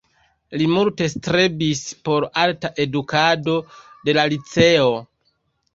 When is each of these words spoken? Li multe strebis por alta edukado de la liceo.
Li 0.61 0.67
multe 0.75 1.09
strebis 1.13 1.83
por 2.09 2.27
alta 2.47 2.73
edukado 2.87 3.57
de 4.09 4.19
la 4.21 4.27
liceo. 4.37 4.95